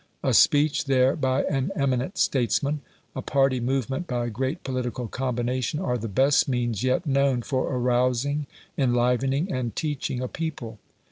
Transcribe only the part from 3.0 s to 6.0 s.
a party movement by a great political combination, are